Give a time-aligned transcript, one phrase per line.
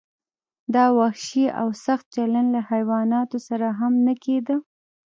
[0.75, 4.55] دا وحشي او سخت چلند له حیواناتو سره هم نه کیده.